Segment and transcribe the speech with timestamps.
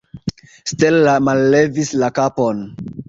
[0.71, 2.65] Stella mallevis la kapon.